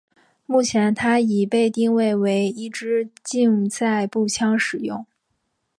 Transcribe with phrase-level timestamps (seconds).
[0.47, 5.05] 目前它已被定位为一枝竞赛步枪使用。